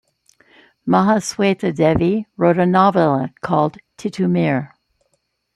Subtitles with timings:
[0.87, 4.73] Mahasweta Devi wrote a novella called "Titu Mir".